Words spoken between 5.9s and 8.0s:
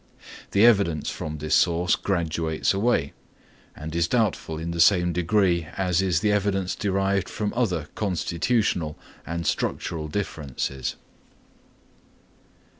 is the evidence derived from other